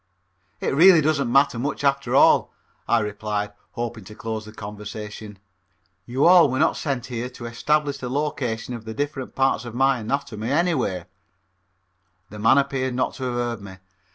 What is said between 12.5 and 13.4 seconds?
appeared not to have